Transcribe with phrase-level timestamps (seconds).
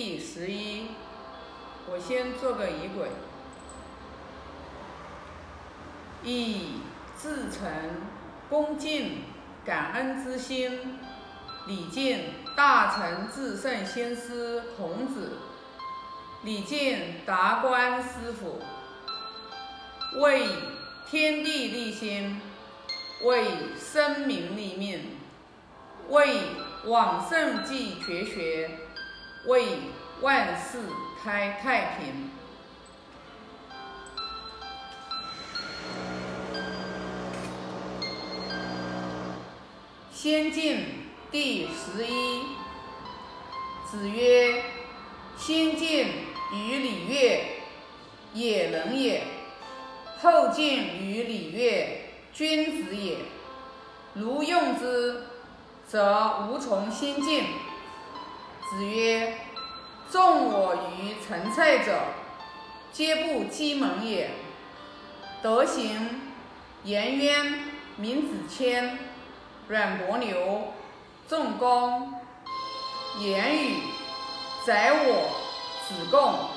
[0.00, 0.86] 第十一，
[1.90, 3.08] 我先做个仪轨。
[6.22, 6.74] 以
[7.20, 7.68] 至诚、
[8.48, 9.22] 恭敬、
[9.64, 11.00] 感恩之心，
[11.66, 15.32] 礼敬大成至圣先师孔子，
[16.44, 18.60] 礼敬达观师傅，
[20.20, 20.46] 为
[21.10, 22.40] 天地立心，
[23.24, 25.18] 为生民立命，
[26.08, 26.38] 为
[26.84, 28.70] 往圣继绝学，
[29.48, 29.78] 为
[30.20, 30.78] 万世
[31.24, 32.30] 开太平。
[40.12, 40.84] 先进
[41.30, 42.42] 第十一。
[43.90, 44.64] 子曰
[45.38, 46.08] ：“先进
[46.52, 47.62] 于礼乐，
[48.34, 49.22] 也能也；
[50.20, 53.16] 后进于礼乐，君子也。
[54.12, 55.22] 如用之，
[55.86, 57.44] 则无从先进。”
[58.70, 59.38] 子曰
[60.10, 61.98] ：“众我于陈蔡者，
[62.92, 64.30] 皆不积门也。
[65.42, 66.22] 德行，
[66.84, 68.98] 颜渊、闵子骞。”
[69.68, 70.72] 阮伯牛、
[71.28, 72.14] 仲弓、
[73.20, 73.82] 言语、
[74.64, 75.28] 宰我、
[75.86, 76.48] 子贡、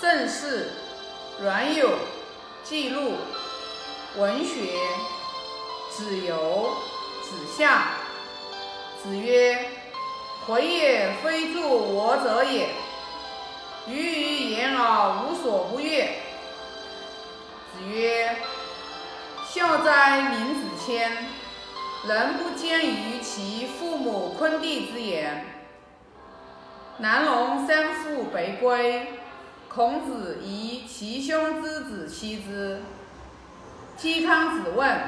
[0.00, 0.70] 正事、
[1.42, 1.90] 阮有、
[2.62, 3.14] 记录、
[4.16, 4.78] 文学、
[5.90, 6.76] 子游、
[7.24, 7.88] 子夏。
[9.02, 9.68] 子曰
[10.46, 12.68] ：“回也非助我者也，
[13.88, 16.04] 余于言而无所不悦。”
[17.74, 18.36] 子曰
[19.48, 21.10] ：“孝哉，闵子骞！”
[22.06, 25.44] 人不坚于其父母昆弟之言。
[26.98, 29.18] 南龙三父北归，
[29.68, 32.80] 孔子疑其兄之子妻之。
[33.98, 35.00] 嵇康子问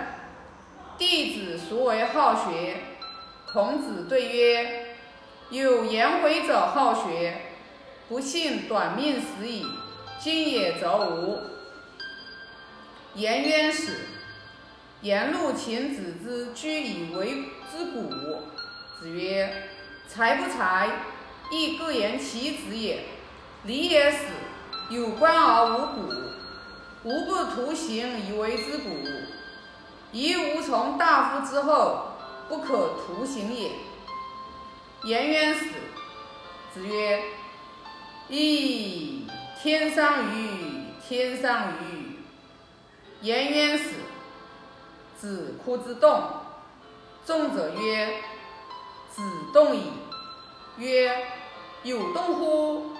[0.99, 2.79] 弟子孰为好学？
[3.53, 4.78] 孔子对曰：
[5.51, 7.41] 有颜回者好学，
[8.07, 9.65] 不幸短命死矣。
[10.21, 11.39] 今也则无。
[13.15, 13.93] 颜渊死。
[15.01, 18.11] 颜路请子之居以为之古。
[19.01, 19.71] 子曰
[20.07, 20.91] ：“才不才，
[21.51, 23.05] 亦各言其子也。
[23.65, 24.27] 礼也死，
[24.91, 26.13] 有官而无古，
[27.05, 28.91] 无不徒形以为之古。
[30.13, 32.09] 宜无从大夫之后，
[32.51, 33.71] 不可徒形也。”
[35.05, 35.65] 颜渊死。
[36.75, 37.23] 子曰
[38.31, 39.23] ：“噫！
[39.61, 42.19] 天上于天上于！”
[43.23, 43.95] 颜渊死。
[45.17, 46.23] 子哭之动，
[47.27, 48.21] 众者曰
[49.11, 49.23] ：“子
[49.53, 49.91] 动矣。”
[50.79, 51.27] 曰
[51.83, 52.93] ：“有动乎？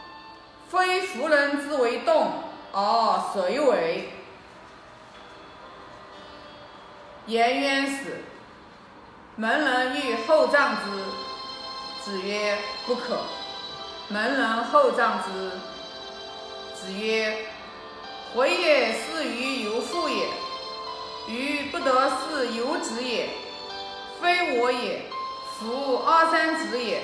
[0.69, 2.43] 非夫人之为动，
[2.73, 4.09] 而谁为？”
[7.27, 8.17] 颜渊死，
[9.37, 11.28] 门人欲厚葬之。
[12.09, 13.19] 子曰：“不可。”
[14.09, 15.51] 门人厚葬之。
[16.75, 17.37] 子曰
[18.35, 20.27] ：“回也是于由父也。”
[21.29, 23.29] 于不得是有子也，
[24.23, 25.03] 非我也，
[25.59, 27.03] 夫阿三子也。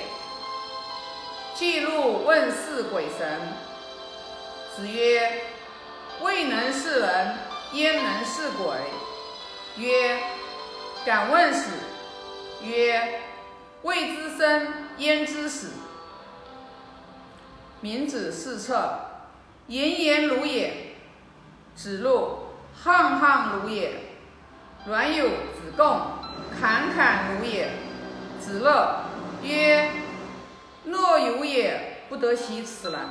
[1.55, 3.39] 记录问世鬼神。
[4.75, 5.43] 子曰：
[6.23, 7.39] 未能是人，
[7.75, 8.75] 焉能是鬼？
[9.77, 10.19] 曰：
[11.05, 11.69] 敢问死。
[12.63, 13.21] 曰：
[13.83, 15.73] 未知生，焉知死？
[17.81, 18.99] 明子四策，
[19.67, 20.95] 言言如也。
[21.75, 22.39] 子路，
[22.83, 23.93] 沆沆如也。
[24.87, 26.01] 阮有子贡，
[26.61, 27.71] 侃侃如也。
[28.41, 29.05] 子乐
[29.43, 29.91] 曰
[30.85, 33.09] ：“若有也，不得其此然。”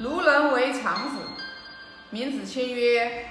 [0.00, 1.16] 如人为常子。
[2.10, 3.28] 闵子骞曰：“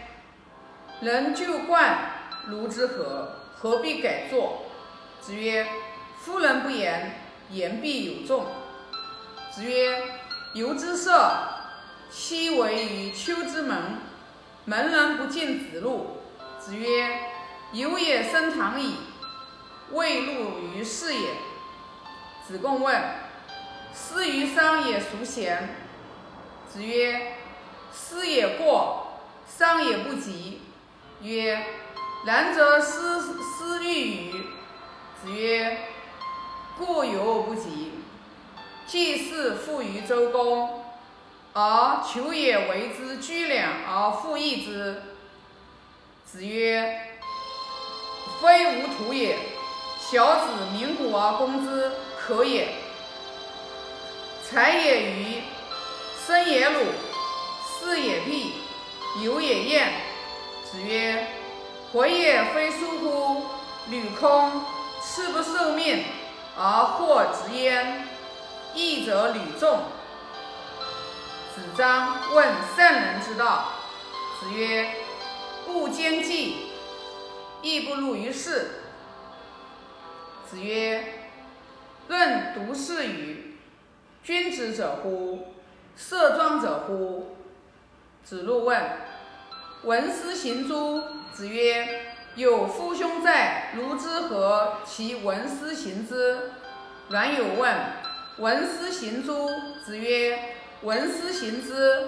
[1.00, 2.12] 人就冠
[2.48, 3.36] 如之何？
[3.56, 4.64] 何必改作？”
[5.26, 5.66] 子曰
[6.20, 8.46] ：“夫人不言，言必有众。”
[9.56, 10.20] 子曰
[10.54, 11.32] ：“由之色，
[12.12, 14.00] 昔为于丘之门。”
[14.66, 16.18] 门人不敬子路。
[16.60, 17.22] 子曰
[17.72, 18.96] ：“有也生堂矣，
[19.92, 21.30] 未入于室也。”
[22.46, 23.02] 子贡问
[23.96, 25.70] ：“师于商也孰贤？”
[26.68, 27.38] 子曰
[27.96, 30.64] ：“师也过，商也不及。”
[31.24, 31.66] 曰
[32.28, 34.44] ：“然则师师欲与？”
[35.24, 35.78] 子曰
[36.78, 37.94] ：“过犹不及。”
[38.86, 40.82] 季氏附于周公。
[41.56, 45.04] 而求也为之居两而复义之。
[46.26, 47.12] 子曰
[48.42, 49.38] ：“非吾徒也。
[50.00, 52.70] 小子鸣鼓而攻之，可也。
[54.44, 55.44] 才也愚，
[56.26, 56.80] 生也鲁，
[57.80, 58.54] 事也辟，
[59.24, 59.94] 有也厌。”
[60.70, 61.28] 子曰
[61.94, 63.46] ：“回也非疏乎？
[63.90, 64.64] 履空，
[65.04, 66.06] 次不受命
[66.58, 68.08] 而获直焉。”
[68.76, 69.84] 义者履众。
[71.54, 73.66] 子张问圣人之道，
[74.40, 74.90] 子曰：
[75.68, 76.72] 不兼济，
[77.62, 78.82] 亦不入于世。
[80.50, 81.30] 子曰：
[82.08, 83.58] 论读是与，
[84.24, 85.54] 君子者乎？
[85.96, 87.38] 色庄者乎？
[88.24, 88.82] 子路问：
[89.84, 91.04] 闻斯行诸？
[91.32, 96.52] 子曰：有夫兄在，如之何其闻斯行之？
[97.10, 97.76] 阮有问：
[98.40, 99.50] 闻斯行诸？
[99.86, 102.08] 子曰：闻斯行之。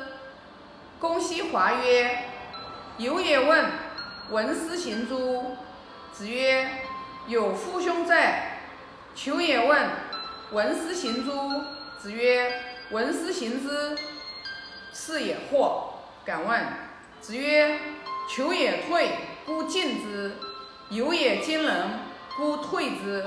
[0.99, 2.23] 公西华曰：
[2.97, 3.65] 有也问：
[4.31, 5.57] 闻斯行诸？
[6.11, 6.69] 子曰：
[7.27, 8.61] 有夫兄在。
[9.13, 9.89] 求也问：
[10.51, 11.61] 闻斯行诸？
[11.99, 13.95] 子曰：闻斯行之。
[14.91, 15.83] 是也惑，
[16.25, 16.59] 敢问。
[17.21, 17.79] 子曰：
[18.27, 19.11] 求也退。
[19.45, 20.37] 故进之，
[20.89, 21.99] 有也惊人，
[22.35, 23.23] 故退之。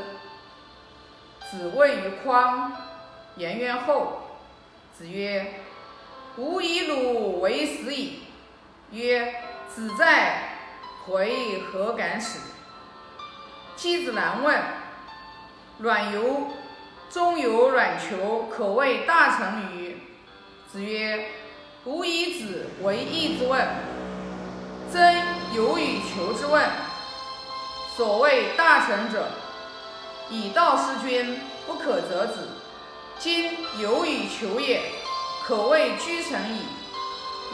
[1.50, 2.72] 子谓于匡，
[3.36, 4.22] 颜渊后。
[4.96, 5.60] 子曰：
[6.36, 8.24] 吾以汝为死矣。
[8.90, 9.32] 曰：
[9.72, 10.58] 子在，
[11.06, 12.40] 回何敢使？
[13.76, 14.60] 箕子难问：
[15.78, 16.48] 阮由
[17.08, 19.98] 中有阮求，可谓大成于？
[20.70, 21.28] 子曰：
[21.84, 23.64] 吾以子为义之问。
[24.90, 25.00] 曾
[25.54, 26.68] 有以求之问。
[27.96, 29.28] 所谓大成者，
[30.30, 32.34] 以道事君，不可则止。
[33.18, 34.80] 今有以求也，
[35.44, 36.62] 可谓居成矣。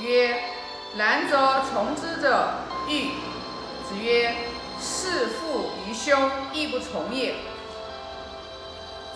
[0.02, 0.38] 曰：
[0.96, 2.50] 然则从之者
[2.88, 3.10] 欲。
[3.88, 4.34] 子曰：
[4.80, 7.34] 事父于兄，亦不从也。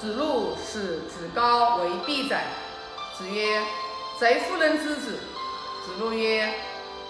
[0.01, 2.45] 子路使子高为必宰。
[3.19, 3.61] 子曰：
[4.19, 5.19] 贼夫人之子。
[5.85, 6.55] 子路曰。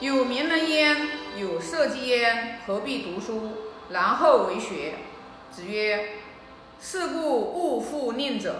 [0.00, 3.52] 有名人焉，有社稷焉，何必读书，
[3.90, 4.94] 然后为学？
[5.50, 6.16] 子曰：
[6.80, 8.54] 是故勿复佞者。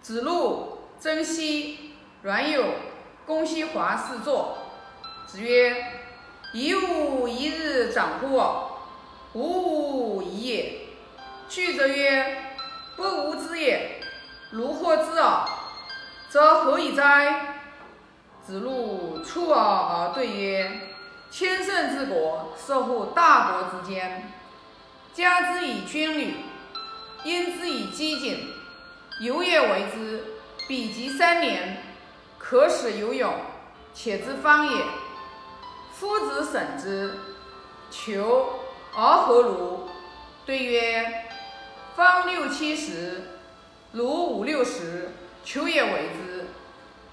[0.00, 1.76] 子路、曾皙、
[2.22, 2.64] 阮有、
[3.26, 4.58] 公西华四座。
[5.26, 5.92] 子曰：
[6.52, 8.68] 一物一日长乎尔？
[9.34, 10.80] 吾吾已也。
[11.48, 12.36] 去则曰：
[12.96, 14.00] 不吾知也。
[14.50, 15.48] 如获之耳，
[16.28, 17.56] 则何以哉？
[18.44, 20.70] 子路出尔而对曰
[21.32, 24.30] ：“千乘之国，受乎大国之间，
[25.14, 26.36] 加之以军旅，
[27.24, 28.36] 因之以饥馑，
[29.18, 30.24] 有也为之。
[30.68, 31.82] 比及三年，
[32.38, 33.34] 可使有勇，
[33.94, 34.84] 且之方也。
[35.94, 37.18] 夫子审之，
[37.90, 38.60] 求
[38.94, 39.88] 而何如？
[40.44, 41.24] 对曰：
[41.96, 43.38] 方六七十，
[43.92, 45.12] 如五六十，
[45.42, 46.48] 求也为之。”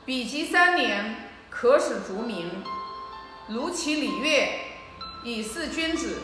[0.05, 2.63] 比及三年，可使逐名，
[3.49, 4.59] 如其礼乐，
[5.23, 6.19] 以示君子。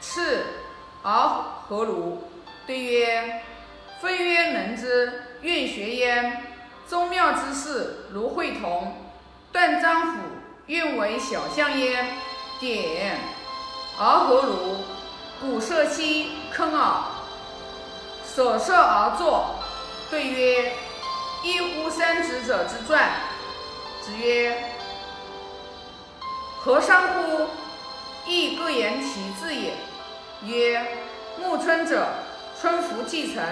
[0.00, 0.46] 次
[1.02, 1.12] 而
[1.68, 2.22] 何如？
[2.64, 3.42] 对曰：
[4.00, 6.44] 非曰能之，愿学焉。
[6.86, 8.96] 宗庙之事，如会同、
[9.52, 10.18] 断章府，
[10.66, 12.06] 愿为小象焉。
[12.60, 13.18] 典
[13.98, 14.76] 而何如？
[15.40, 17.02] 鼓瑟兮，坑耳。
[18.24, 19.56] 舍射而坐。
[20.08, 20.72] 对曰。
[21.42, 23.12] 一乎三子者之传。
[24.02, 24.69] 子曰：
[26.62, 27.46] 何伤乎？
[28.26, 29.72] 亦各言其志也。
[30.44, 30.86] 曰：
[31.38, 32.06] 暮春者，
[32.60, 33.42] 春服既成，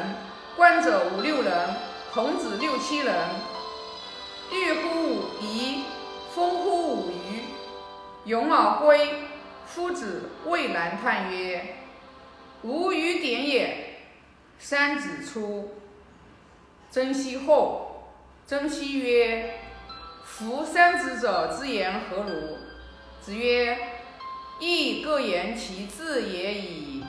[0.54, 1.70] 观者五六人，
[2.12, 3.14] 童子六七人。
[4.52, 5.84] 欲乎五夷，
[6.34, 7.44] 风乎五余，
[8.28, 9.22] 咏而归。
[9.66, 11.76] 夫子未然叹曰：
[12.62, 14.00] 吾与点也。
[14.58, 15.78] 三子出。
[16.90, 18.12] 曾皙后，
[18.46, 19.60] 曾皙曰
[20.24, 22.58] ：“夫三子者之言何如？”
[23.28, 23.76] 子曰
[24.58, 27.04] ：“亦各言其志也已。”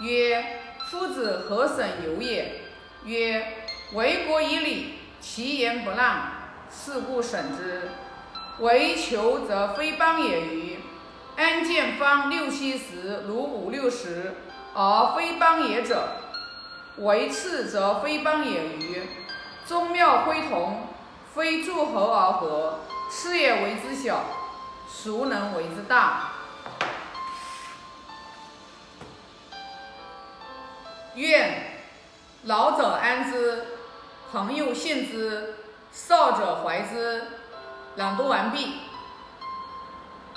[0.00, 2.60] 曰：“夫子何审由也？”
[3.04, 3.44] 曰
[3.94, 6.30] ：“为国以礼，其言不让，
[6.70, 7.90] 是故审之。
[8.60, 10.78] 为求则非邦也与？
[11.34, 14.34] 安见方六七十，如五六十，
[14.72, 16.10] 而非邦也者？”
[16.98, 19.02] 为次则非邦也与？
[19.66, 20.86] 宗庙恢同，
[21.34, 22.78] 非诸侯而合，
[23.10, 24.24] 是也为之小，
[24.88, 26.32] 孰能为之大？
[31.14, 31.80] 愿
[32.44, 33.64] 老者安之，
[34.30, 35.56] 朋友信之，
[35.90, 37.24] 少者怀之。
[37.96, 38.85] 朗读完毕。